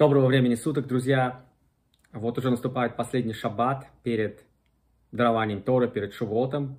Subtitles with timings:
[0.00, 1.44] Доброго времени суток, друзья.
[2.14, 4.46] Вот уже наступает последний шаббат перед
[5.12, 6.78] дарованием Торы, перед Шивотом.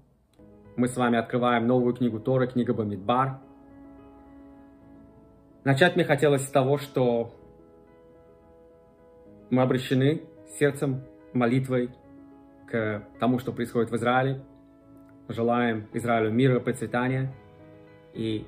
[0.76, 3.38] Мы с вами открываем новую книгу Торы, книга Бамидбар.
[5.64, 7.32] Начать мне хотелось с того, что
[9.52, 10.24] мы обращены
[10.58, 11.92] сердцем, молитвой
[12.72, 14.42] к тому, что происходит в Израиле.
[15.28, 17.32] Желаем Израилю мира, процветания
[18.16, 18.48] и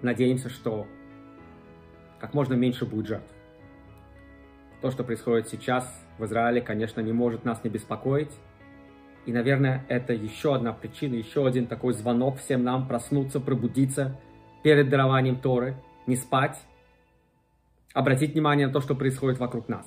[0.00, 0.86] надеемся, что
[2.20, 3.41] как можно меньше будет жертв.
[4.82, 8.32] То, что происходит сейчас в Израиле, конечно, не может нас не беспокоить.
[9.26, 14.18] И, наверное, это еще одна причина, еще один такой звонок всем нам проснуться, пробудиться
[14.64, 15.76] перед дарованием Торы,
[16.08, 16.60] не спать,
[17.94, 19.86] обратить внимание на то, что происходит вокруг нас.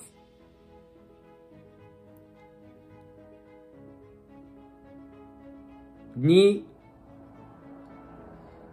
[6.16, 6.66] Дни,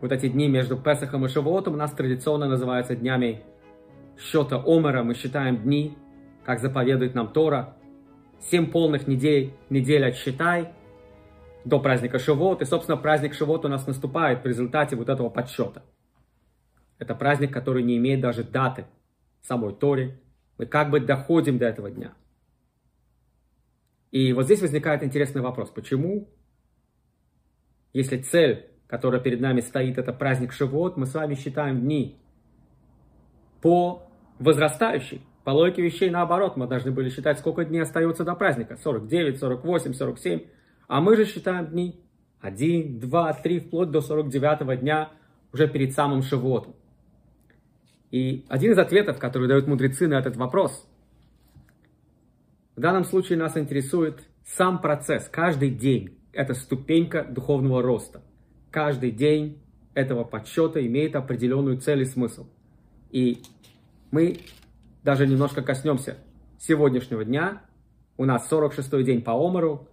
[0.00, 3.42] вот эти дни между Песахом и Шавуотом у нас традиционно называются днями
[4.16, 5.02] счета Омера.
[5.02, 5.96] Мы считаем дни,
[6.44, 7.76] как заповедует нам Тора.
[8.40, 10.72] Семь полных недель, недель отсчитай
[11.64, 12.62] до праздника Шивот.
[12.62, 15.82] И, собственно, праздник Шивот у нас наступает в результате вот этого подсчета.
[16.98, 18.86] Это праздник, который не имеет даже даты
[19.42, 20.20] самой Торе.
[20.58, 22.14] Мы как бы доходим до этого дня.
[24.10, 25.70] И вот здесь возникает интересный вопрос.
[25.70, 26.28] Почему,
[27.92, 32.20] если цель, которая перед нами стоит, это праздник Шивот, мы с вами считаем дни
[33.62, 35.22] по возрастающей?
[35.44, 38.76] По логике вещей наоборот, мы должны были считать, сколько дней остается до праздника.
[38.76, 40.40] 49, 48, 47.
[40.88, 42.00] А мы же считаем дни
[42.40, 45.10] 1, 2, 3, вплоть до 49 дня
[45.52, 46.74] уже перед самым Шивотом.
[48.10, 50.86] И один из ответов, который дают мудрецы на этот вопрос,
[52.76, 55.28] в данном случае нас интересует сам процесс.
[55.28, 58.22] Каждый день– это ступенька духовного роста.
[58.70, 59.58] Каждый день
[59.94, 62.46] этого подсчета имеет определенную цель и смысл.
[63.10, 63.42] И
[64.10, 64.38] мы
[65.02, 66.18] даже немножко коснемся
[66.58, 67.62] сегодняшнего дня.
[68.16, 69.88] У нас 46-й день по Омару,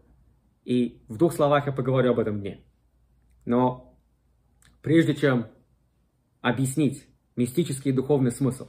[0.65, 2.61] и в двух словах я поговорю об этом дне.
[3.45, 3.97] Но
[4.81, 5.47] прежде чем
[6.41, 8.67] объяснить мистический и духовный смысл,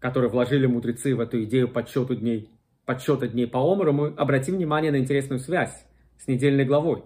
[0.00, 2.50] который вложили мудрецы в эту идею подсчета дней,
[2.84, 5.86] подсчета дней по Омару, мы обратим внимание на интересную связь
[6.18, 7.04] с недельной главой.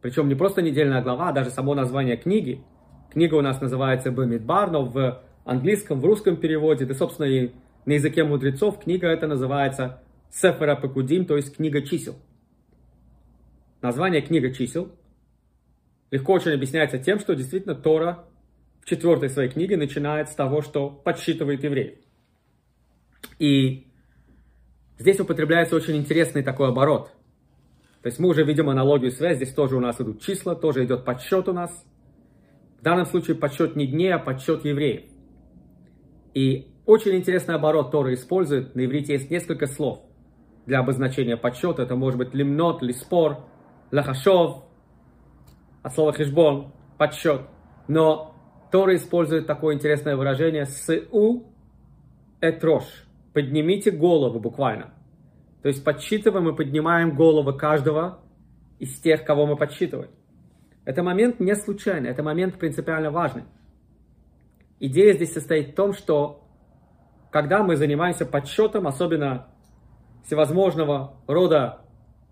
[0.00, 2.64] Причем не просто недельная глава, а даже само название книги.
[3.10, 7.52] Книга у нас называется Бамидбар, но в английском, в русском переводе, да, собственно, и
[7.84, 12.16] на языке мудрецов книга эта называется Сефера Пекудим, то есть книга чисел.
[13.80, 14.92] Название книга чисел
[16.10, 18.24] легко очень объясняется тем, что действительно Тора
[18.82, 21.98] в четвертой своей книге начинает с того, что подсчитывает евреев.
[23.38, 23.88] И
[24.98, 27.12] здесь употребляется очень интересный такой оборот.
[28.02, 31.04] То есть мы уже видим аналогию связь, здесь тоже у нас идут числа, тоже идет
[31.04, 31.70] подсчет у нас.
[32.80, 35.11] В данном случае подсчет не дней, а подсчет евреев.
[36.34, 38.74] И очень интересный оборот Тора использует.
[38.74, 40.00] На иврите есть несколько слов
[40.66, 41.82] для обозначения подсчета.
[41.82, 43.44] Это может быть лимнот, лиспор,
[43.90, 44.64] лахашов,
[45.82, 47.42] от слова хешбон, подсчет.
[47.88, 48.34] Но
[48.70, 51.46] Тора использует такое интересное выражение «сыу
[52.40, 52.84] этрош».
[53.32, 54.92] Поднимите голову буквально.
[55.62, 58.20] То есть подсчитываем и поднимаем головы каждого
[58.78, 60.10] из тех, кого мы подсчитываем.
[60.84, 63.44] Это момент не случайный, это момент принципиально важный.
[64.84, 66.42] Идея здесь состоит в том, что
[67.30, 69.46] когда мы занимаемся подсчетом, особенно
[70.24, 71.82] всевозможного рода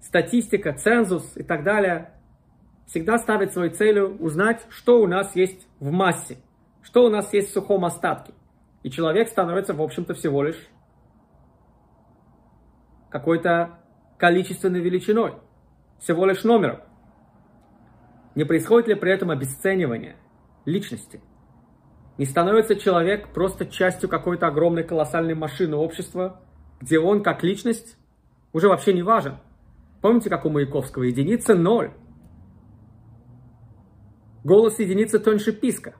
[0.00, 2.12] статистика, цензус и так далее,
[2.86, 6.38] всегда ставит своей целью узнать, что у нас есть в массе,
[6.82, 8.32] что у нас есть в сухом остатке.
[8.82, 10.58] И человек становится, в общем-то, всего лишь
[13.10, 13.78] какой-то
[14.18, 15.34] количественной величиной,
[16.00, 16.80] всего лишь номером.
[18.34, 20.16] Не происходит ли при этом обесценивание
[20.64, 21.20] личности?
[22.20, 26.38] Не становится человек просто частью какой-то огромной колоссальной машины общества,
[26.78, 27.96] где он как личность
[28.52, 29.38] уже вообще не важен.
[30.02, 31.04] Помните, как у Маяковского?
[31.04, 31.92] Единица ноль.
[34.44, 35.94] Голос единицы тоньше писка.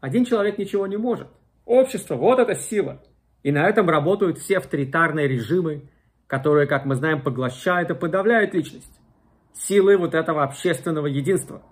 [0.00, 1.28] Один человек ничего не может.
[1.64, 3.02] Общество, вот эта сила.
[3.42, 5.88] И на этом работают все авторитарные режимы,
[6.26, 9.00] которые, как мы знаем, поглощают и подавляют личность.
[9.54, 11.62] Силы вот этого общественного единства.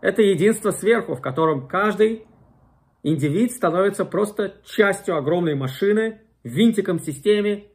[0.00, 2.28] Это единство сверху, в котором каждый
[3.04, 7.66] индивид становится просто частью огромной машины, винтиком в системе,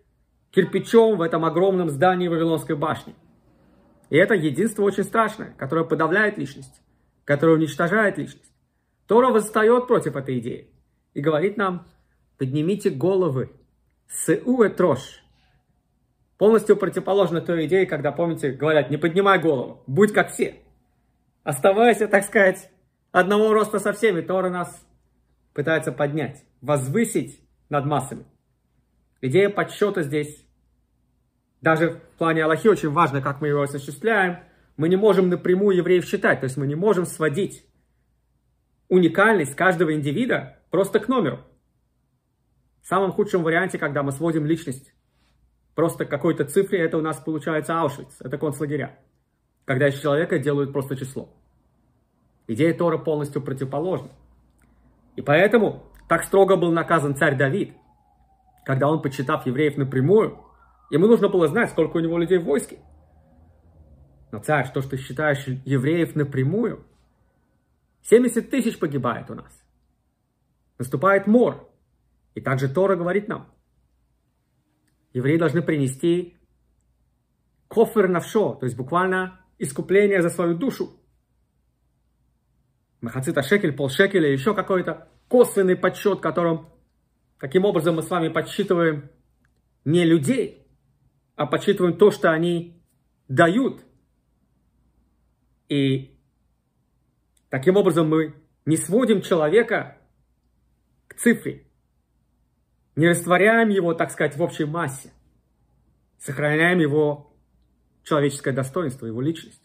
[0.52, 3.16] кирпичом в этом огромном здании Вавилонской башни.
[4.10, 6.82] И это единство очень страшное, которое подавляет личность,
[7.24, 8.52] которое уничтожает личность.
[9.08, 10.68] Тора восстает против этой идеи
[11.14, 11.88] и говорит нам,
[12.40, 13.52] поднимите головы,
[14.08, 15.24] сыуэ трош.
[16.40, 20.56] Полностью противоположно той идее, когда, помните, говорят, не поднимай голову, будь как все.
[21.44, 22.72] Оставайся, так сказать,
[23.12, 24.22] одного роста со всеми.
[24.22, 24.89] Тора нас
[25.54, 28.26] пытается поднять, возвысить над массами.
[29.22, 30.46] Идея подсчета здесь,
[31.62, 34.40] даже в плане Аллахи очень важно, как мы его осуществляем.
[34.78, 37.66] Мы не можем напрямую евреев считать, то есть мы не можем сводить
[38.88, 41.40] уникальность каждого индивида просто к номеру.
[42.82, 44.94] В самом худшем варианте, когда мы сводим личность
[45.76, 48.98] просто к какой-то цифре, это у нас получается Аушвиц, это концлагеря.
[49.66, 51.30] Когда из человека делают просто число.
[52.48, 54.10] Идея Тора полностью противоположна.
[55.20, 57.74] И поэтому так строго был наказан царь Давид,
[58.64, 60.40] когда он, почитав евреев напрямую,
[60.90, 62.80] ему нужно было знать, сколько у него людей в войске.
[64.32, 66.86] Но царь, то, что ты считаешь евреев напрямую,
[68.04, 69.62] 70 тысяч погибает у нас.
[70.78, 71.70] Наступает мор.
[72.34, 73.50] И также Тора говорит нам,
[75.12, 76.38] евреи должны принести
[77.68, 80.92] кофер навшо, то есть буквально искупление за свою душу.
[83.02, 86.70] Махацита шекель, полшекеля, еще какой-то косвенный подсчет, которым,
[87.40, 89.10] таким образом мы с вами подсчитываем
[89.86, 90.68] не людей,
[91.36, 92.82] а подсчитываем то, что они
[93.30, 93.86] дают.
[95.70, 96.18] И
[97.50, 98.36] таким образом мы
[98.66, 99.98] не сводим человека
[101.08, 101.66] к цифре,
[102.96, 105.14] не растворяем его, так сказать, в общей массе,
[106.18, 107.34] сохраняем его
[108.04, 109.62] человеческое достоинство, его личность.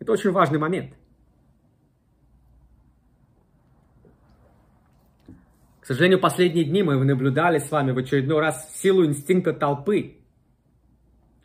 [0.00, 0.96] Это очень важный момент.
[5.92, 10.18] Сожалению, последние дни мы наблюдали с вами в очередной раз силу инстинкта толпы.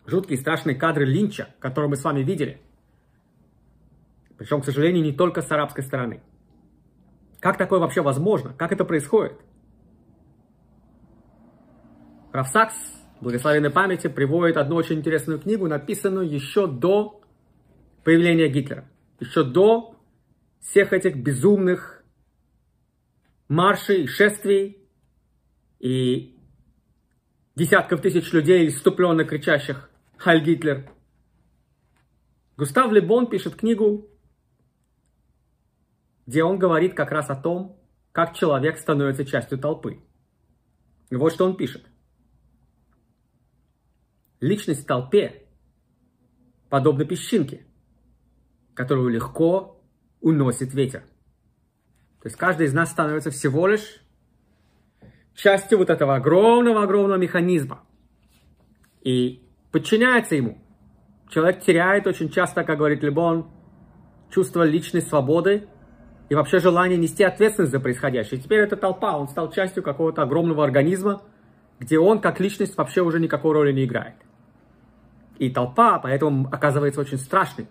[0.06, 2.62] Жуткие страшные кадры линча, которые мы с вами видели.
[4.38, 6.22] Причем, к сожалению, не только с арабской стороны.
[7.40, 8.54] Как такое вообще возможно?
[8.54, 9.34] Как это происходит?
[12.32, 12.76] Рафсакс,
[13.22, 17.20] благословенной памяти, приводит одну очень интересную книгу, написанную еще до
[18.04, 18.86] появления Гитлера.
[19.20, 19.96] Еще до
[20.60, 21.95] всех этих безумных
[23.48, 24.88] маршей шествий
[25.80, 26.38] и
[27.56, 30.90] десятков тысяч людей, иступленно кричащих «Халь Гитлер!».
[32.58, 34.10] Густав Лебон пишет книгу,
[36.26, 37.80] где он говорит как раз о том,
[38.12, 40.00] как человек становится частью толпы.
[41.10, 41.86] И вот что он пишет.
[44.40, 45.48] Личность в толпе
[46.70, 47.66] подобна песчинке,
[48.74, 49.84] которую легко
[50.22, 51.04] уносит ветер.
[52.26, 54.02] То есть каждый из нас становится всего лишь
[55.36, 57.84] частью вот этого огромного-огромного механизма.
[59.04, 60.58] И подчиняется ему.
[61.30, 63.46] Человек теряет очень часто, как говорит Лебон,
[64.32, 65.68] чувство личной свободы
[66.30, 68.40] и вообще желание нести ответственность за происходящее.
[68.40, 71.22] И теперь эта толпа, он стал частью какого-то огромного организма,
[71.78, 74.16] где он как личность вообще уже никакой роли не играет.
[75.38, 77.68] И толпа поэтому оказывается очень страшной,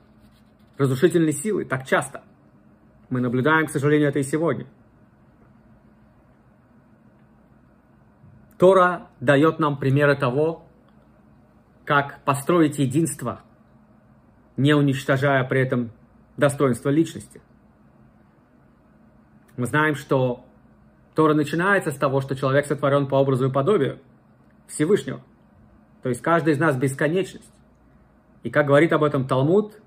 [0.79, 2.23] разрушительной силой так часто–
[3.15, 4.67] мы наблюдаем, к сожалению, это и сегодня.
[8.59, 10.65] Тора дает нам примеры того,
[11.85, 13.41] как построить единство,
[14.57, 15.93] не уничтожая при этом
[16.37, 17.41] достоинство личности.
[19.57, 20.45] Мы знаем, что
[21.15, 24.01] Тора начинается с того, что человек сотворен по образу и подобию
[24.67, 25.23] Всевышнего.
[26.03, 27.53] То есть каждый из нас бесконечность.
[28.43, 29.81] И как говорит об этом Талмуд,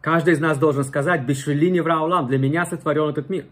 [0.00, 3.46] Каждый из нас должен сказать, «Бешвелини враулам, для меня сотворен этот мир».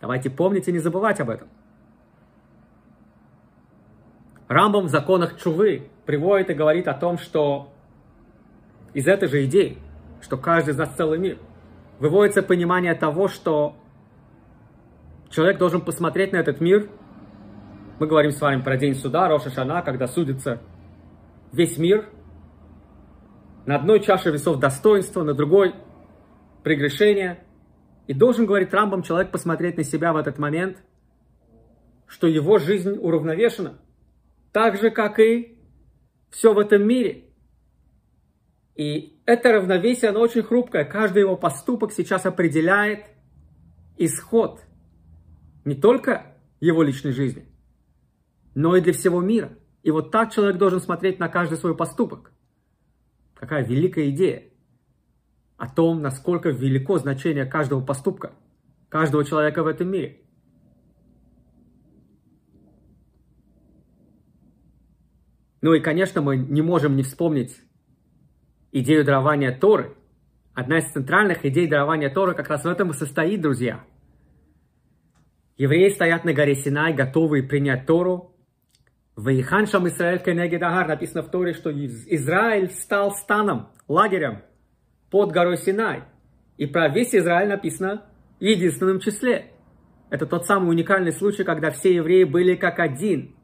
[0.00, 1.48] Давайте помнить и не забывать об этом.
[4.48, 7.72] Рамбом в законах Чувы приводит и говорит о том, что
[8.92, 9.78] из этой же идеи,
[10.20, 11.38] что каждый из нас целый мир,
[11.98, 13.76] выводится понимание того, что
[15.30, 16.90] человек должен посмотреть на этот мир.
[17.98, 20.60] Мы говорим с вами про день суда, Роша Шана, когда судится
[21.52, 22.06] весь мир–
[23.66, 25.74] на одной чаше весов достоинство, на другой
[26.62, 27.44] прегрешение.
[28.06, 30.78] И должен, говорит Рамбам, человек посмотреть на себя в этот момент,
[32.06, 33.78] что его жизнь уравновешена,
[34.52, 35.58] так же, как и
[36.30, 37.24] все в этом мире.
[38.74, 40.84] И это равновесие, оно очень хрупкое.
[40.84, 43.04] Каждый его поступок сейчас определяет
[43.96, 44.60] исход
[45.64, 47.46] не только его личной жизни,
[48.54, 49.56] но и для всего мира.
[49.82, 52.31] И вот так человек должен смотреть на каждый свой поступок
[53.42, 54.44] какая великая идея
[55.56, 58.34] о том, насколько велико значение каждого поступка,
[58.88, 60.20] каждого человека в этом мире.
[65.60, 67.60] Ну и, конечно, мы не можем не вспомнить
[68.70, 69.96] идею дарования Торы.
[70.54, 73.84] Одна из центральных идей дарования Торы как раз в этом и состоит, друзья.
[75.56, 78.31] Евреи стоят на горе Синай, готовые принять Тору,
[79.16, 84.42] Вейхан Шам Исраэль Кенегед Агар написано в Торе, что Израиль стал станом, лагерем
[85.10, 86.04] под горой Синай.
[86.56, 88.06] И про весь Израиль написано
[88.40, 89.52] в единственном числе.
[90.08, 93.34] Это тот самый уникальный случай, когда все евреи были как один.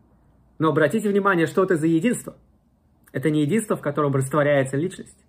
[0.59, 2.37] Но обратите внимание, что это за единство.
[3.13, 5.25] Это не единство, в котором растворяется личность.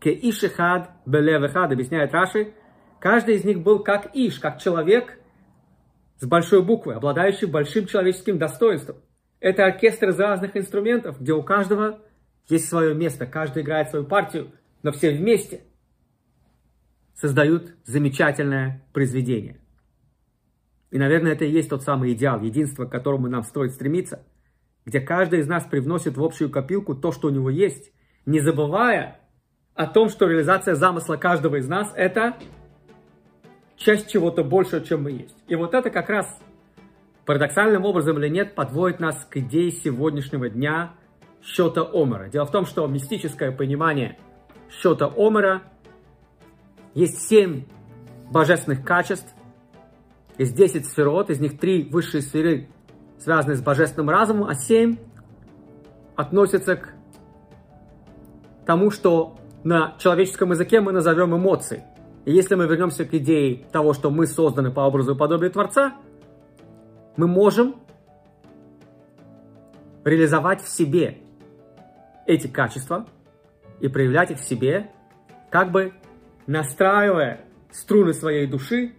[0.00, 2.54] Ке ишихад белевехад, объясняет Раши,
[3.00, 5.18] каждый из них был как иш, как человек
[6.18, 8.96] с большой буквы, обладающий большим человеческим достоинством.
[9.40, 12.00] Это оркестр из разных инструментов, где у каждого
[12.48, 14.52] есть свое место, каждый играет свою партию,
[14.82, 15.62] но все вместе
[17.14, 19.60] создают замечательное произведение.
[20.90, 24.24] И, наверное, это и есть тот самый идеал, единство, к которому нам стоит стремиться,
[24.84, 27.92] где каждый из нас привносит в общую копилку то, что у него есть,
[28.24, 29.20] не забывая
[29.74, 32.36] о том, что реализация замысла каждого из нас– это
[33.76, 35.36] часть чего-то большего, чем мы есть.
[35.48, 36.38] И вот это как раз
[37.26, 40.92] парадоксальным образом или нет подводит нас к идее сегодняшнего дня
[41.42, 42.28] счета Омера.
[42.28, 44.16] Дело в том, что мистическое понимание
[44.70, 45.62] счета Омера
[46.94, 47.64] есть семь
[48.30, 49.34] божественных качеств,
[50.38, 52.68] есть 10 сферот, из них три высшие сферы
[53.18, 54.96] связаны с божественным разумом, а семь
[56.14, 56.94] относятся к
[58.66, 61.84] тому, что на человеческом языке мы назовем эмоции.
[62.24, 65.94] И если мы вернемся к идее того, что мы созданы по образу и подобию Творца,
[67.16, 67.76] мы можем
[70.04, 71.18] реализовать в себе
[72.26, 73.06] эти качества
[73.80, 74.90] и проявлять их в себе,
[75.50, 75.92] как бы
[76.46, 78.94] настраивая струны своей души,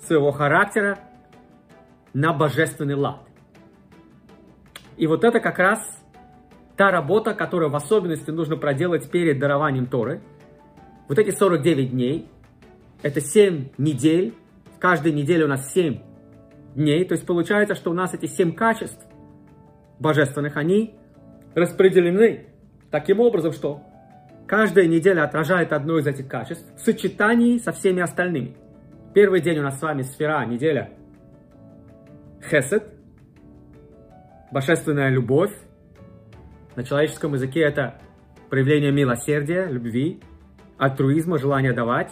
[0.00, 0.98] своего характера
[2.12, 3.20] на божественный лад.
[4.96, 5.80] И вот это как раз
[6.76, 10.20] та работа, которую в особенности нужно проделать перед дарованием Торы.
[11.08, 12.28] Вот эти 49 дней,
[13.02, 14.34] это 7 недель,
[14.76, 16.13] в каждой неделе у нас 7
[16.74, 19.00] дней, то есть получается, что у нас эти 7 качеств
[19.98, 20.96] божественных, они
[21.54, 22.46] распределены
[22.90, 23.82] таким образом, что
[24.46, 28.56] каждая неделя отражает одно из этих качеств в сочетании со всеми остальными.
[29.14, 30.90] Первый день у нас с вами сфера, неделя
[32.50, 32.84] Хесед,
[34.50, 35.52] божественная любовь,
[36.76, 38.00] на человеческом языке это
[38.50, 40.20] проявление милосердия, любви,
[40.76, 42.10] альтруизма, желания давать.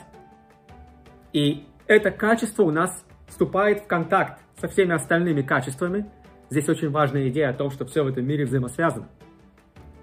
[1.33, 6.11] И это качество у нас вступает в контакт со всеми остальными качествами.
[6.49, 9.09] Здесь очень важная идея о том, что все в этом мире взаимосвязано.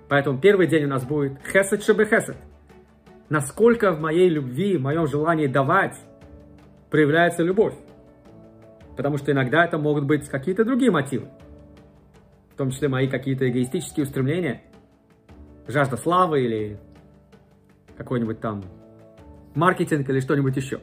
[0.08, 2.38] Поэтому первый день у нас будет хесед шебе хесед.
[3.30, 5.96] Насколько в моей любви, в моем желании давать
[6.92, 7.74] проявляется любовь.
[8.96, 11.30] Потому что иногда это могут быть какие-то другие мотивы
[12.60, 14.62] том числе мои какие-то эгоистические устремления,
[15.66, 16.78] жажда славы или
[17.96, 18.66] какой-нибудь там
[19.56, 20.82] маркетинг или что-нибудь еще.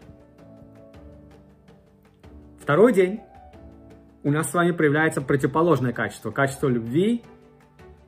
[2.58, 3.20] Второй день
[4.26, 7.22] у нас с вами проявляется противоположное качество, качество любви,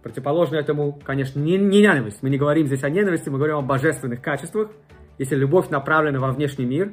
[0.03, 2.25] противоположное этому, конечно, не, не ненависть.
[2.25, 4.73] Мы не говорим здесь о ненависти, мы говорим о божественных качествах.
[5.19, 6.93] Если любовь направлена во внешний мир,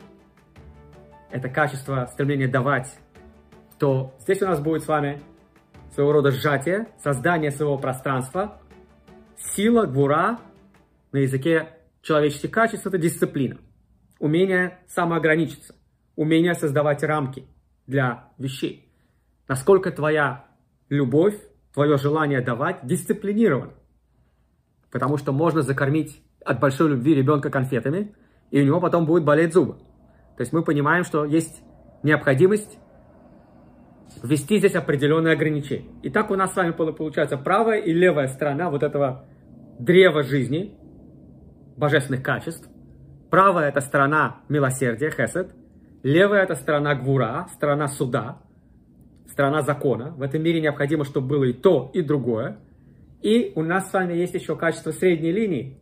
[1.32, 2.96] это качество стремления давать,
[3.80, 5.24] то здесь у нас будет с вами
[5.96, 8.62] своего рода сжатие, создание своего пространства,
[9.56, 10.38] сила, гвура,
[11.12, 11.70] на языке
[12.04, 13.58] человеческих качеств– это дисциплина,
[14.20, 15.74] умение самоограничиться,
[16.16, 17.48] умение создавать рамки
[17.88, 18.85] для вещей.
[19.48, 20.46] Насколько твоя
[20.90, 21.36] любовь,
[21.74, 23.74] твое желание давать дисциплинировано.
[24.92, 28.16] Потому что можно закормить от большой любви ребенка конфетами,
[28.52, 29.78] и у него потом будет болеть зубы.
[30.38, 31.62] То есть мы понимаем, что есть
[32.04, 32.78] необходимость
[34.24, 35.90] ввести здесь определенные ограничения.
[36.04, 39.26] И так у нас с вами получается правая и левая сторона вот этого
[39.80, 40.78] древа жизни,
[41.76, 42.70] божественных качеств.
[43.30, 45.54] Правая– это сторона милосердия, хесед.
[46.04, 48.42] Левая– это сторона гвура, сторона суда,
[49.36, 50.12] сторона закона.
[50.12, 52.58] В этом мире необходимо, чтобы было и то, и другое.
[53.22, 55.78] И у нас с вами есть еще качество средней линии,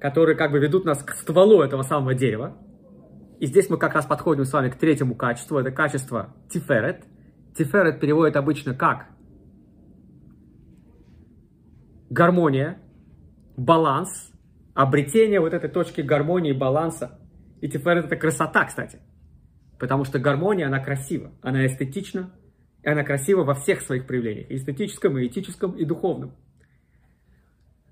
[0.00, 2.56] которые как бы ведут нас к стволу этого самого дерева.
[3.38, 5.58] И здесь мы как раз подходим с вами к третьему качеству.
[5.58, 7.04] Это качество тиферет.
[7.54, 9.08] Тиферет переводит обычно как
[12.08, 12.78] гармония,
[13.58, 14.32] баланс,
[14.72, 17.18] обретение вот этой точки гармонии, баланса.
[17.60, 19.00] И тиферет это красота, кстати.
[19.78, 22.32] Потому что гармония, она красива, она эстетична,
[22.82, 24.50] и она красива во всех своих проявлениях.
[24.50, 26.34] И эстетическом, и этическом, и духовном.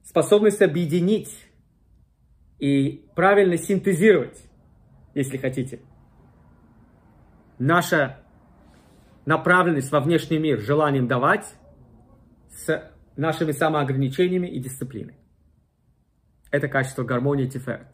[0.03, 1.35] Способность объединить
[2.59, 4.39] и правильно синтезировать
[5.15, 5.81] если хотите.
[7.59, 8.21] Наша
[9.25, 11.47] направленность во внешний мир желанием давать
[12.51, 15.17] с нашими самоограничениями и дисциплиной.
[16.51, 17.89] Это качество гармонии Тиферет.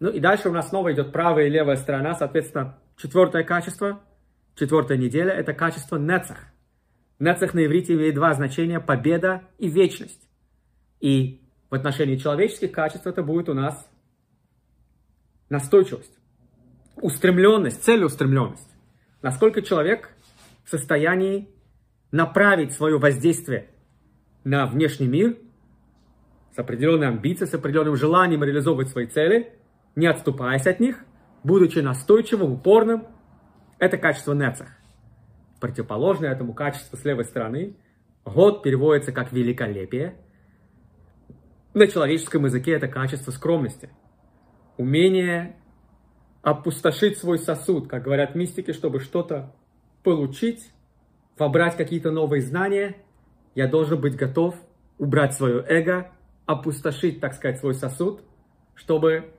[0.00, 4.00] Ну и дальше у нас снова идет правая и левая сторона, соответственно, четвертое качество,
[4.54, 6.38] четвертая неделя, это качество Нецах.
[7.18, 10.28] Нецах на иврите имеет два значения– победа и вечность.
[11.00, 13.90] И в отношении человеческих качеств это будет у нас
[15.48, 16.16] настойчивость
[16.96, 18.68] устремленность, целеустремленность.
[19.22, 20.14] насколько человек
[20.64, 21.48] в состоянии
[22.12, 23.70] направить свое воздействие
[24.44, 25.38] на внешний мир
[26.54, 29.52] с определенной амбицией, с определенным желанием реализовывать свои цели,
[29.96, 31.04] не отступаясь от них,
[31.44, 33.06] будучи настойчивым, упорным.
[33.78, 34.68] Это качество нецах.
[35.60, 37.76] Противоположное этому качеству с левой стороны.
[38.24, 40.16] Год переводится как великолепие.
[41.74, 43.90] На человеческом языке это качество скромности.
[44.76, 45.56] Умение
[46.42, 49.54] опустошить свой сосуд, как говорят мистики, чтобы что-то
[50.02, 50.72] получить,
[51.38, 52.96] вобрать какие-то новые знания,
[53.54, 54.56] я должен быть готов
[54.98, 56.10] убрать свое эго,
[56.46, 58.22] опустошить, так сказать, свой сосуд,
[58.74, 59.32] чтобы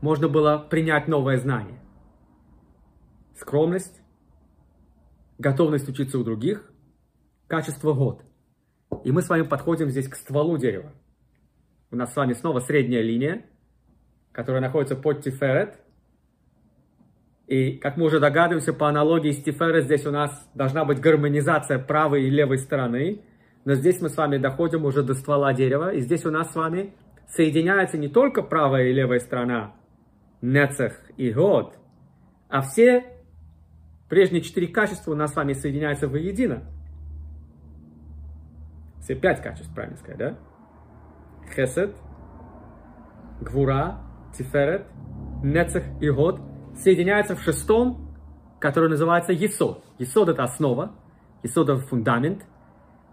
[0.00, 1.80] можно было принять новое знание.
[3.34, 4.00] Скромность,
[5.38, 6.70] готовность учиться у других,
[7.46, 8.22] качество год.
[9.04, 10.92] И мы с вами подходим здесь к стволу дерева.
[11.90, 13.46] У нас с вами снова средняя линия,
[14.32, 15.78] которая находится под Тиферет.
[17.46, 21.78] И, как мы уже догадываемся, по аналогии с Тиферет, здесь у нас должна быть гармонизация
[21.78, 23.22] правой и левой стороны.
[23.64, 25.92] Но здесь мы с вами доходим уже до ствола дерева.
[25.92, 26.94] И здесь у нас с вами
[27.28, 29.74] соединяется не только правая и левая сторона,
[30.40, 31.78] Нецех и Год,
[32.48, 33.04] а все
[34.08, 36.64] прежние четыре качества у нас с вами соединяются воедино.
[39.00, 40.38] Все пять качеств, правильно сказать, да?
[41.54, 41.94] Хесед,
[43.40, 44.00] Гвура,
[44.36, 44.86] Тиферет,
[45.42, 46.40] Нецех и Год
[46.74, 48.14] соединяются в шестом,
[48.58, 49.84] который называется Есод.
[49.98, 50.92] Есод– это основа,
[51.42, 52.44] Есод– это фундамент.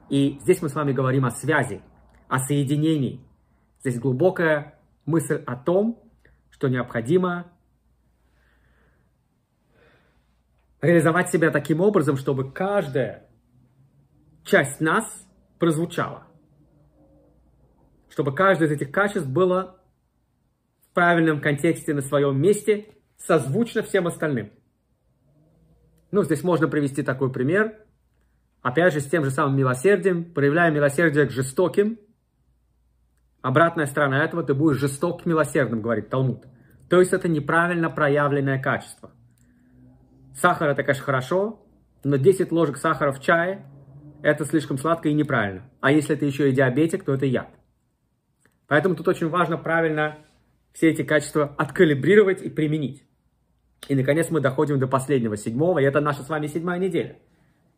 [0.10, 1.82] И здесь мы с вами говорим о связи,
[2.28, 3.26] о соединении.
[3.80, 6.03] Здесь глубокая мысль о том,
[6.64, 7.52] что необходимо
[10.80, 13.30] реализовать себя таким образом, чтобы каждая
[14.46, 15.04] часть нас
[15.60, 16.26] прозвучала.
[18.10, 19.82] Чтобы каждое из этих качеств было
[20.88, 24.50] в правильном контексте на своем месте, созвучно всем остальным.
[26.12, 27.78] Ну, здесь можно привести такой пример.
[28.62, 30.34] Опять же, с тем же самым милосердием.
[30.34, 32.00] Проявляя милосердие к жестоким,
[33.42, 36.46] обратная сторона этого, ты будешь жесток к милосердным, говорит Талмуд.
[36.94, 39.10] То есть это неправильно проявленное качество.
[40.36, 41.60] Сахар это, конечно, хорошо,
[42.04, 43.66] но 10 ложек сахара в чае–
[44.22, 45.68] это слишком сладко и неправильно.
[45.82, 47.50] А если ты еще и диабетик, то это яд.
[48.68, 50.20] Поэтому тут очень важно правильно
[50.72, 53.04] все эти качества откалибрировать и применить.
[53.88, 57.18] И, наконец, мы доходим до последнего, седьмого, и это наша с вами седьмая неделя.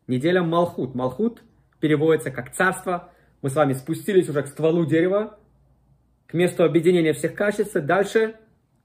[0.06, 0.94] Неделя Малхут.
[0.94, 1.42] Малхут
[1.80, 3.14] переводится как царство.
[3.40, 5.38] Мы с вами спустились уже к стволу дерева,
[6.26, 7.76] к месту объединения всех качеств.
[7.76, 8.34] Дальше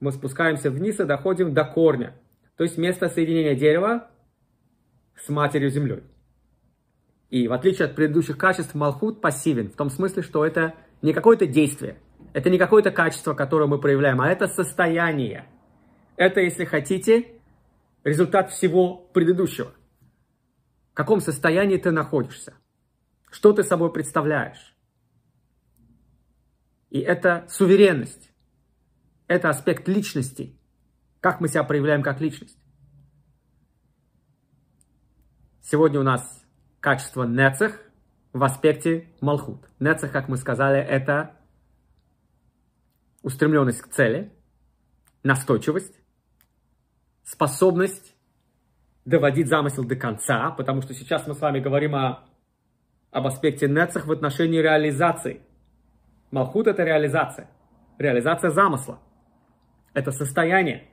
[0.01, 2.15] мы спускаемся вниз и доходим до корня.
[2.57, 4.09] То есть место соединения дерева
[5.15, 6.03] с матерью землей.
[7.29, 11.45] И в отличие от предыдущих качеств, Малхут пассивен, в том смысле, что это не какое-то
[11.45, 11.97] действие,
[12.33, 15.45] это не какое-то качество, которое мы проявляем, а это состояние.
[16.17, 17.27] Это, если хотите,
[18.03, 19.71] результат всего предыдущего.
[20.91, 22.53] В каком состоянии ты находишься?
[23.29, 24.75] Что ты собой представляешь?
[26.89, 28.30] И это суверенность.
[29.31, 30.59] Это аспект личности.
[31.21, 32.59] Как мы себя проявляем как личность.
[35.61, 36.45] Сегодня у нас
[36.81, 37.79] качество нецех
[38.33, 39.69] в аспекте малхут.
[39.79, 41.37] Нецех, как мы сказали, это
[43.21, 44.33] устремленность к цели,
[45.23, 45.95] настойчивость,
[47.23, 48.13] способность
[49.05, 52.25] доводить замысел до конца, потому что сейчас мы с вами говорим о,
[53.11, 55.41] об аспекте нецех в отношении реализации.
[56.31, 57.49] Малхут– это реализация,
[57.97, 58.99] реализация замысла.
[59.93, 60.87] Это состояние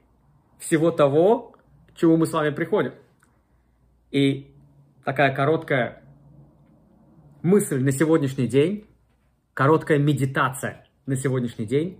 [0.58, 1.54] всего того,
[1.88, 2.94] к чему мы с вами приходим.
[4.10, 4.54] И
[5.04, 6.02] такая короткая
[7.42, 8.86] мысль на сегодняшний день,
[9.54, 11.98] короткая медитация на сегодняшний день,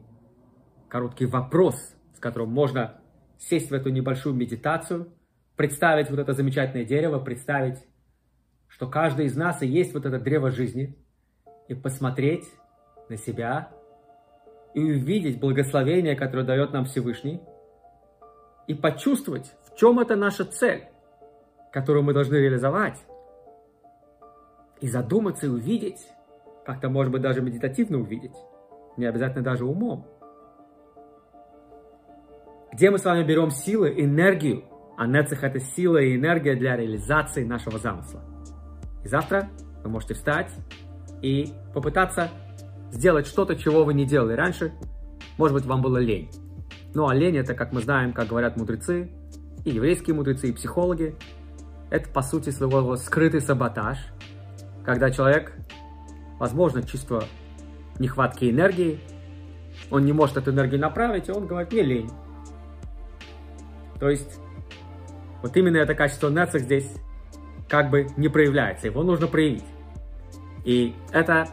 [0.89, 3.01] короткий вопрос, с которым можно
[3.39, 5.13] сесть в эту небольшую медитацию,
[5.57, 7.79] представить вот это замечательное дерево, представить,
[8.67, 10.97] что каждый из нас и есть вот это древо жизни,
[11.69, 12.45] и посмотреть
[13.09, 13.71] на себя,
[14.75, 17.41] и увидеть благословение, которое дает нам Всевышний,
[18.67, 20.85] и почувствовать, в чем это наша цель,
[21.73, 22.99] которую мы должны реализовать,
[24.81, 26.01] и задуматься и увидеть,
[26.65, 28.37] как-то, может быть, даже медитативно увидеть,
[28.97, 30.07] не обязательно даже умом,
[32.73, 34.65] где мы с вами берем силы, энергию,
[34.97, 38.21] а Нецех это сила и энергия для реализации нашего замысла.
[39.05, 39.49] И завтра
[39.83, 40.53] вы можете встать
[41.23, 42.29] и попытаться
[42.91, 44.73] сделать что-то, чего вы не делали раньше.
[45.37, 46.31] Может быть, вам было лень.
[46.95, 49.11] Ну а лень это, как мы знаем, как говорят мудрецы,
[49.65, 51.15] и еврейские мудрецы, и психологи,
[51.91, 53.99] это по сути своего скрытый саботаж,
[54.85, 55.53] когда человек,
[56.39, 57.25] возможно, чувство
[57.99, 59.01] нехватки энергии,
[59.91, 62.11] он не может эту энергию направить, и он говорит, мне лень.
[64.01, 64.41] То есть
[65.43, 66.91] вот именно это качество Нецех здесь
[67.69, 68.87] как бы не проявляется.
[68.87, 69.65] Его нужно проявить.
[70.65, 71.49] И это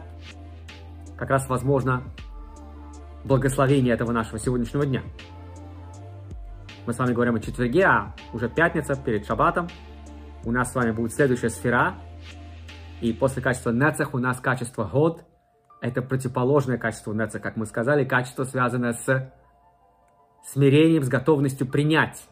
[1.16, 2.02] как раз возможно
[3.24, 5.02] благословение этого нашего сегодняшнего дня.
[6.86, 9.68] Мы с вами говорим о четверге, а уже пятница перед шаббатом.
[10.44, 11.96] У нас с вами будет следующая сфера.
[13.00, 15.24] И после качества нецех у нас качество год.
[15.80, 19.32] Это противоположное качество нецех, как мы сказали, качество, связанное с
[20.44, 22.28] смирением, с готовностью принять.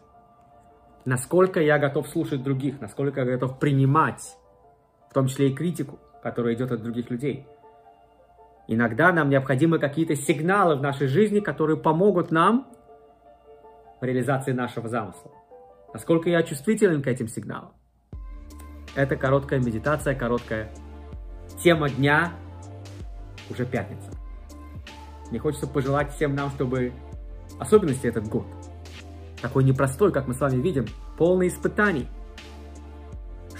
[1.03, 4.37] Насколько я готов слушать других, насколько я готов принимать,
[5.09, 7.45] в том числе и критику, которая идет от других людей.
[8.67, 12.67] Иногда нам необходимы какие-то сигналы в нашей жизни, которые помогут нам
[14.01, 15.31] в реализации нашего замысла.
[15.93, 17.71] Насколько я чувствителен к этим сигналам.
[18.95, 20.69] Это короткая медитация, короткая
[21.61, 22.33] тема дня,
[23.49, 24.11] уже пятница.
[25.29, 26.91] Мне хочется пожелать всем нам, чтобы
[27.59, 28.45] особенности этот год,
[29.41, 30.85] такой непростой, как мы с вами видим,
[31.17, 32.07] полный испытаний,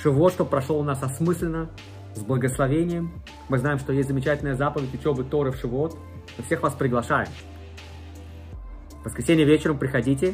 [0.05, 1.69] Шивот, что прошел у нас осмысленно,
[2.13, 3.23] с благословением.
[3.47, 5.97] Мы знаем, что есть замечательная заповедь учебы Торы в Шивот.
[6.37, 7.27] Мы всех вас приглашаем.
[9.01, 10.33] В воскресенье вечером приходите.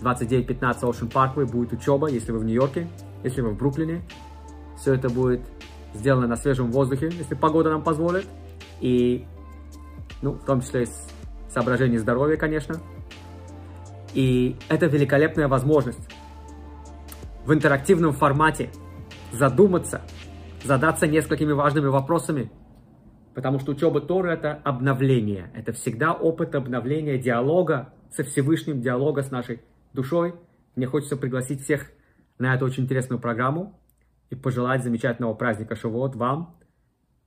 [0.00, 2.88] 29.15 Ocean Parkway будет учеба, если вы в Нью-Йорке,
[3.24, 4.02] если вы в Бруклине.
[4.76, 5.40] Все это будет
[5.94, 8.26] сделано на свежем воздухе, если погода нам позволит.
[8.80, 9.26] И,
[10.22, 11.08] ну, в том числе из
[11.48, 12.80] соображений здоровья, конечно.
[14.14, 15.98] И это великолепная возможность
[17.44, 18.70] в интерактивном формате
[19.32, 20.02] задуматься,
[20.68, 22.50] задаться несколькими важными вопросами,
[23.38, 25.52] Потому что учеба Торы– это обновление.
[25.54, 30.34] Это всегда опыт обновления диалога со Всевышним, диалога с нашей душой.
[30.74, 31.88] Мне хочется пригласить всех
[32.40, 33.78] на эту очень интересную программу
[34.30, 36.58] и пожелать замечательного праздника Шавуот вам,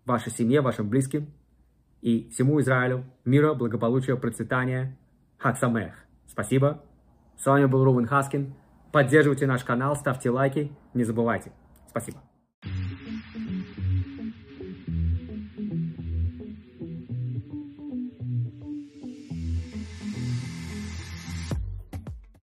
[0.05, 1.27] вашей семье, вашим близким
[2.01, 4.97] и всему Израилю мира, благополучия, процветания.
[5.37, 5.95] Хаксамех.
[6.27, 6.83] Спасибо.
[7.37, 8.53] С вами был Рувен Хаскин.
[8.91, 11.53] Поддерживайте наш канал, ставьте лайки, не забывайте.
[11.87, 12.21] Спасибо.